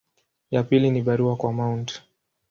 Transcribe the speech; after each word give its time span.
Ya 0.51 0.63
pili 0.63 0.91
ni 0.91 1.01
barua 1.01 1.35
kwa 1.35 1.51
Mt. 1.53 2.01